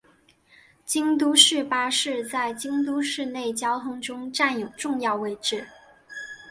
[0.83, 5.67] 京都市巴士在京都市内交通中占有重要位置。